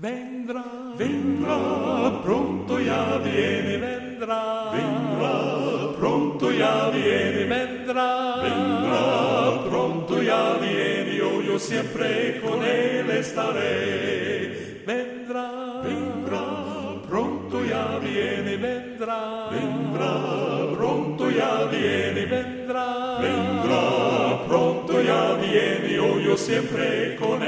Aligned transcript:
Vendrá, 0.00 0.62
vendrá, 0.96 2.22
pronto 2.22 2.78
ya 2.78 3.18
viene, 3.18 3.78
vendrá, 3.78 4.70
vendrá, 4.70 5.92
pronto 5.98 6.52
ya 6.52 6.88
viene, 6.90 7.44
vendrá, 7.46 8.36
vendrá, 8.40 9.64
pronto 9.68 10.22
ya 10.22 10.56
viene, 10.60 11.16
yo, 11.16 11.42
yo 11.42 11.58
siempre 11.58 12.40
con 12.40 12.64
él 12.64 13.10
estaré. 13.10 14.84
Vendrá, 14.86 15.82
vendrá, 15.82 17.02
pronto 17.08 17.64
ya 17.64 17.98
viene, 17.98 18.56
vendrá, 18.56 19.48
vendrá, 19.50 20.76
pronto 20.76 21.28
ya 21.28 21.64
viene, 21.64 22.24
vendrá, 22.24 23.18
vendrá, 23.18 24.46
pronto 24.46 25.02
ya 25.02 25.32
viene, 25.34 25.92
yo, 25.92 26.20
yo 26.20 26.36
siempre 26.36 27.16
con 27.16 27.42
él 27.42 27.47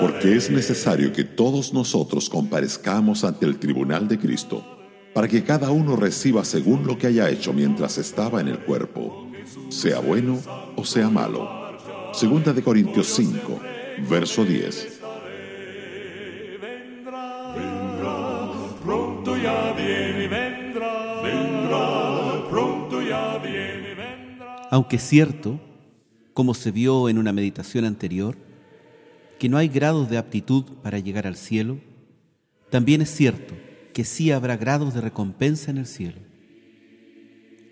Porque 0.00 0.36
es 0.36 0.50
necesario 0.50 1.12
que 1.12 1.24
todos 1.24 1.72
nosotros 1.72 2.30
comparezcamos 2.30 3.24
ante 3.24 3.46
el 3.46 3.58
tribunal 3.58 4.06
de 4.06 4.18
Cristo, 4.18 4.64
para 5.12 5.26
que 5.26 5.42
cada 5.42 5.70
uno 5.70 5.96
reciba 5.96 6.44
según 6.44 6.86
lo 6.86 6.96
que 6.96 7.08
haya 7.08 7.28
hecho 7.30 7.52
mientras 7.52 7.98
estaba 7.98 8.40
en 8.40 8.48
el 8.48 8.60
cuerpo, 8.60 9.28
sea 9.70 9.98
bueno 9.98 10.38
o 10.76 10.84
sea 10.84 11.08
malo. 11.08 11.48
Segunda 12.12 12.52
de 12.52 12.62
Corintios 12.62 13.08
5, 13.08 13.60
verso 14.08 14.44
10. 14.44 15.00
vendrá, 16.60 18.52
pronto 18.84 19.36
ya 19.36 19.72
viene, 19.72 20.28
vendrá, 20.28 21.22
vendrá, 21.22 22.48
pronto 22.48 23.02
ya 23.02 23.38
viene, 23.38 23.94
vendrá. 23.94 24.68
Aunque 24.70 24.96
es 24.96 25.02
cierto, 25.02 25.60
como 26.34 26.54
se 26.54 26.70
vio 26.70 27.08
en 27.08 27.18
una 27.18 27.32
meditación 27.32 27.84
anterior, 27.84 28.47
que 29.38 29.48
no 29.48 29.56
hay 29.56 29.68
grados 29.68 30.10
de 30.10 30.18
aptitud 30.18 30.64
para 30.82 30.98
llegar 30.98 31.26
al 31.26 31.36
cielo, 31.36 31.78
también 32.70 33.00
es 33.02 33.10
cierto 33.10 33.54
que 33.92 34.04
sí 34.04 34.30
habrá 34.30 34.56
grados 34.56 34.94
de 34.94 35.00
recompensa 35.00 35.70
en 35.70 35.78
el 35.78 35.86
cielo. 35.86 36.18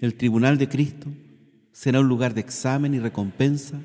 El 0.00 0.14
tribunal 0.14 0.58
de 0.58 0.68
Cristo 0.68 1.08
será 1.72 2.00
un 2.00 2.08
lugar 2.08 2.34
de 2.34 2.40
examen 2.40 2.94
y 2.94 2.98
recompensa 2.98 3.80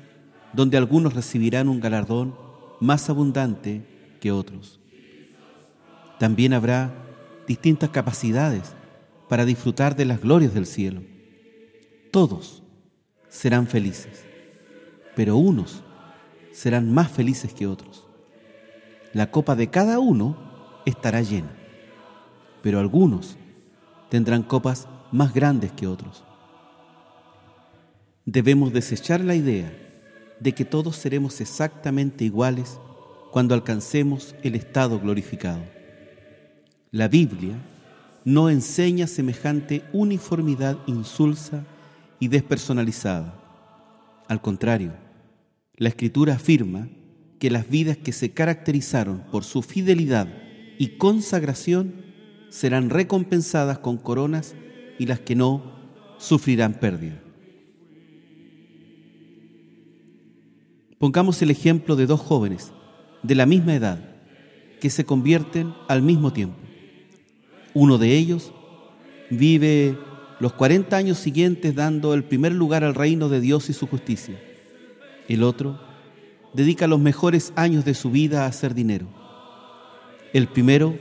donde 0.52 0.76
algunos 0.76 1.14
recibirán 1.14 1.68
un 1.68 1.80
galardón 1.80 2.34
más 2.80 3.08
abundante 3.08 3.82
que 4.20 4.32
otros. 4.32 4.80
También 6.18 6.52
habrá 6.52 6.92
distintas 7.46 7.90
capacidades 7.90 8.74
para 9.28 9.44
disfrutar 9.44 9.96
de 9.96 10.04
las 10.04 10.20
glorias 10.20 10.54
del 10.54 10.66
cielo. 10.66 11.02
Todos 12.10 12.62
serán 13.28 13.66
felices, 13.66 14.24
pero 15.14 15.36
unos 15.36 15.82
serán 16.60 16.92
más 16.92 17.10
felices 17.10 17.54
que 17.54 17.66
otros. 17.66 18.04
La 19.14 19.30
copa 19.30 19.56
de 19.56 19.70
cada 19.70 19.98
uno 19.98 20.36
estará 20.84 21.22
llena, 21.22 21.50
pero 22.60 22.78
algunos 22.78 23.38
tendrán 24.10 24.42
copas 24.42 24.86
más 25.10 25.32
grandes 25.32 25.72
que 25.72 25.86
otros. 25.86 26.22
Debemos 28.26 28.74
desechar 28.74 29.22
la 29.22 29.34
idea 29.34 29.72
de 30.38 30.52
que 30.52 30.66
todos 30.66 30.96
seremos 30.96 31.40
exactamente 31.40 32.26
iguales 32.26 32.78
cuando 33.30 33.54
alcancemos 33.54 34.34
el 34.42 34.54
estado 34.54 35.00
glorificado. 35.00 35.62
La 36.90 37.08
Biblia 37.08 37.54
no 38.26 38.50
enseña 38.50 39.06
semejante 39.06 39.82
uniformidad 39.94 40.76
insulsa 40.86 41.64
y 42.18 42.28
despersonalizada. 42.28 43.32
Al 44.28 44.42
contrario, 44.42 44.92
la 45.80 45.88
Escritura 45.88 46.34
afirma 46.34 46.90
que 47.38 47.50
las 47.50 47.68
vidas 47.70 47.96
que 47.96 48.12
se 48.12 48.32
caracterizaron 48.32 49.22
por 49.32 49.44
su 49.44 49.62
fidelidad 49.62 50.28
y 50.78 50.98
consagración 50.98 51.94
serán 52.50 52.90
recompensadas 52.90 53.78
con 53.78 53.96
coronas 53.96 54.54
y 54.98 55.06
las 55.06 55.20
que 55.20 55.34
no 55.34 55.72
sufrirán 56.18 56.74
pérdida. 56.74 57.18
Pongamos 60.98 61.40
el 61.40 61.50
ejemplo 61.50 61.96
de 61.96 62.04
dos 62.04 62.20
jóvenes 62.20 62.72
de 63.22 63.34
la 63.34 63.46
misma 63.46 63.74
edad 63.74 64.04
que 64.80 64.90
se 64.90 65.06
convierten 65.06 65.72
al 65.88 66.02
mismo 66.02 66.30
tiempo. 66.30 66.58
Uno 67.72 67.96
de 67.96 68.18
ellos 68.18 68.52
vive 69.30 69.96
los 70.40 70.52
40 70.52 70.94
años 70.94 71.16
siguientes 71.16 71.74
dando 71.74 72.12
el 72.12 72.24
primer 72.24 72.52
lugar 72.52 72.84
al 72.84 72.94
reino 72.94 73.30
de 73.30 73.40
Dios 73.40 73.70
y 73.70 73.72
su 73.72 73.86
justicia. 73.86 74.38
El 75.30 75.44
otro 75.44 75.78
dedica 76.54 76.88
los 76.88 76.98
mejores 76.98 77.52
años 77.54 77.84
de 77.84 77.94
su 77.94 78.10
vida 78.10 78.42
a 78.42 78.46
hacer 78.46 78.74
dinero. 78.74 79.06
El 80.32 80.48
primero 80.48 80.98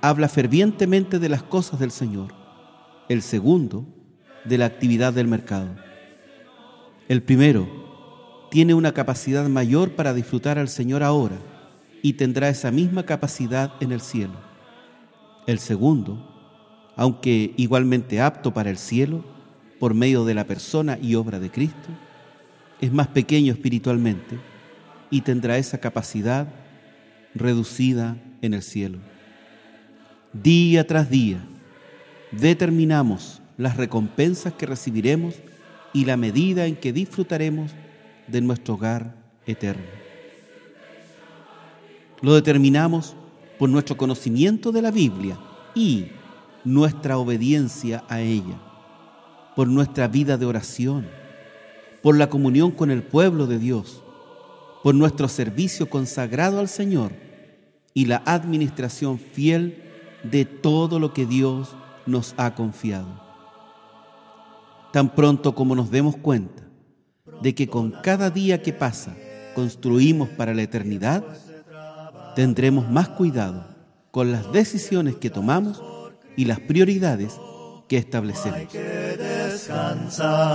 habla 0.00 0.28
fervientemente 0.28 1.20
de 1.20 1.28
las 1.28 1.44
cosas 1.44 1.78
del 1.78 1.92
Señor. 1.92 2.34
El 3.08 3.22
segundo, 3.22 3.86
de 4.44 4.58
la 4.58 4.66
actividad 4.66 5.12
del 5.12 5.28
mercado. 5.28 5.76
El 7.06 7.22
primero 7.22 8.48
tiene 8.50 8.74
una 8.74 8.92
capacidad 8.92 9.48
mayor 9.48 9.92
para 9.92 10.12
disfrutar 10.12 10.58
al 10.58 10.68
Señor 10.68 11.04
ahora 11.04 11.38
y 12.02 12.14
tendrá 12.14 12.48
esa 12.48 12.72
misma 12.72 13.06
capacidad 13.06 13.74
en 13.78 13.92
el 13.92 14.00
cielo. 14.00 14.40
El 15.46 15.60
segundo, 15.60 16.90
aunque 16.96 17.54
igualmente 17.56 18.20
apto 18.20 18.52
para 18.52 18.70
el 18.70 18.76
cielo, 18.76 19.24
por 19.78 19.94
medio 19.94 20.24
de 20.24 20.34
la 20.34 20.48
persona 20.48 20.98
y 21.00 21.14
obra 21.14 21.38
de 21.38 21.52
Cristo, 21.52 21.90
es 22.80 22.92
más 22.92 23.08
pequeño 23.08 23.52
espiritualmente 23.52 24.38
y 25.10 25.22
tendrá 25.22 25.58
esa 25.58 25.78
capacidad 25.78 26.48
reducida 27.34 28.16
en 28.42 28.54
el 28.54 28.62
cielo. 28.62 28.98
Día 30.32 30.86
tras 30.86 31.10
día 31.10 31.40
determinamos 32.30 33.40
las 33.56 33.76
recompensas 33.76 34.52
que 34.52 34.66
recibiremos 34.66 35.34
y 35.92 36.04
la 36.04 36.16
medida 36.16 36.66
en 36.66 36.76
que 36.76 36.92
disfrutaremos 36.92 37.72
de 38.26 38.40
nuestro 38.40 38.74
hogar 38.74 39.14
eterno. 39.46 39.86
Lo 42.20 42.34
determinamos 42.34 43.16
por 43.58 43.68
nuestro 43.68 43.96
conocimiento 43.96 44.70
de 44.70 44.82
la 44.82 44.90
Biblia 44.90 45.38
y 45.74 46.08
nuestra 46.64 47.18
obediencia 47.18 48.04
a 48.08 48.20
ella, 48.20 48.60
por 49.56 49.68
nuestra 49.68 50.08
vida 50.08 50.36
de 50.36 50.46
oración, 50.46 51.08
por 52.08 52.16
la 52.16 52.30
comunión 52.30 52.70
con 52.70 52.90
el 52.90 53.02
pueblo 53.02 53.46
de 53.46 53.58
Dios, 53.58 54.02
por 54.82 54.94
nuestro 54.94 55.28
servicio 55.28 55.90
consagrado 55.90 56.58
al 56.58 56.66
Señor 56.66 57.12
y 57.92 58.06
la 58.06 58.22
administración 58.24 59.18
fiel 59.18 59.82
de 60.22 60.46
todo 60.46 61.00
lo 61.00 61.12
que 61.12 61.26
Dios 61.26 61.76
nos 62.06 62.32
ha 62.38 62.54
confiado. 62.54 63.20
Tan 64.90 65.14
pronto 65.14 65.54
como 65.54 65.74
nos 65.76 65.90
demos 65.90 66.16
cuenta 66.16 66.62
de 67.42 67.54
que 67.54 67.68
con 67.68 67.90
cada 67.90 68.30
día 68.30 68.62
que 68.62 68.72
pasa 68.72 69.14
construimos 69.54 70.30
para 70.30 70.54
la 70.54 70.62
eternidad, 70.62 71.22
tendremos 72.34 72.90
más 72.90 73.10
cuidado 73.10 73.66
con 74.10 74.32
las 74.32 74.50
decisiones 74.50 75.16
que 75.16 75.28
tomamos 75.28 75.82
y 76.38 76.46
las 76.46 76.58
prioridades 76.58 77.38
que 77.86 77.98
establecemos. 77.98 78.72
descansar 78.72 80.48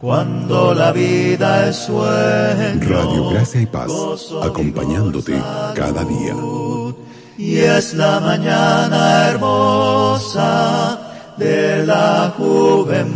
cuando 0.00 0.72
la 0.74 0.92
vida 0.92 1.68
es 1.68 1.76
sueño. 1.76 2.80
Radio 2.88 3.30
Gracia 3.30 3.60
y 3.60 3.66
Paz, 3.66 3.92
acompañándote 4.42 5.38
cada 5.74 6.04
día. 6.04 6.34
Y 7.36 7.58
es 7.58 7.92
la 7.94 8.18
mañana 8.20 9.28
hermosa 9.28 10.98
de 11.36 11.84
la 11.84 12.32
juventud. 12.36 13.10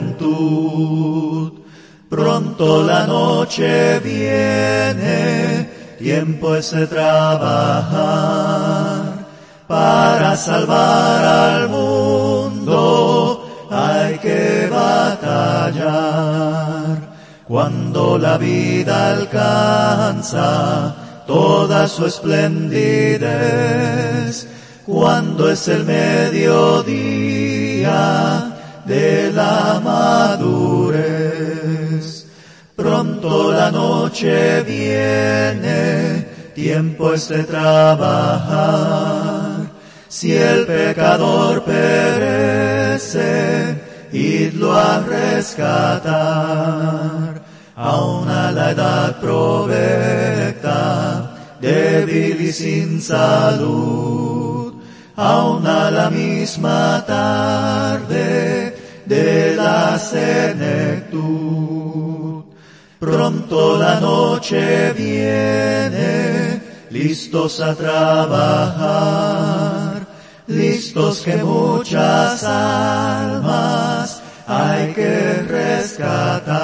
Pronto 2.09 2.83
la 2.83 3.07
noche 3.07 3.99
viene, 4.01 5.69
tiempo 5.99 6.55
es 6.55 6.71
de 6.71 6.87
trabajar 6.87 7.95
para 9.67 10.37
salvar 10.37 11.25
al 11.25 11.69
mundo. 11.71 11.74
Cuando 17.47 18.17
la 18.19 18.39
vida 18.39 19.17
alcanza 19.17 20.95
toda 21.27 21.87
su 21.89 22.07
esplendidez, 22.07 23.29
cuando 24.87 25.51
es 25.51 25.69
el 25.69 25.85
mediodía 25.85 27.23
de 28.87 29.31
la 29.33 29.81
madurez. 29.83 31.05
Pronto 32.77 33.53
la 33.53 33.71
noche 33.71 34.63
viene, 34.63 36.27
tiempo 36.55 37.13
es 37.13 37.29
de 37.29 37.45
trabajar. 37.45 38.75
Si 40.09 40.35
el 40.35 40.67
pecador 40.67 41.63
perece, 41.65 42.94
idlo 44.55 44.73
a 44.73 45.01
rescatar. 45.01 46.15
Aún 47.77 48.29
a 48.29 48.53
la 48.53 48.71
edad 48.71 49.19
provecta, 49.21 50.69
débil 51.61 52.41
y 52.41 52.53
sin 52.53 53.03
salud, 53.03 54.75
aun 55.17 55.67
a 55.67 55.91
la 55.91 56.09
misma 56.09 57.05
tarde 57.05 58.77
de 59.07 59.57
la 59.57 59.99
senectud. 59.99 61.25
Pronto 63.01 63.77
la 63.77 63.99
noche 63.99 64.93
viene, 64.93 66.63
listos 66.91 67.61
a 67.61 67.75
trabajar, 67.75 68.87
listos 70.47 71.23
que 71.23 71.39
muchas 71.39 72.45
almas 72.45 73.84
hay 74.47 74.93
que 74.93 75.43
rescatar. 75.49 76.55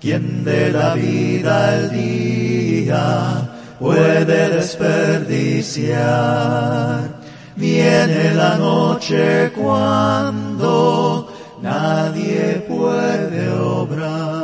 Quien 0.00 0.42
de 0.44 0.72
la 0.72 0.94
vida 0.94 1.76
el 1.76 1.90
día 1.90 3.48
puede 3.78 4.48
desperdiciar. 4.50 7.14
Viene 7.56 8.34
la 8.34 8.56
noche 8.56 9.52
cuando 9.54 11.32
nadie 11.62 12.64
puede 12.68 13.48
obrar. 13.50 14.35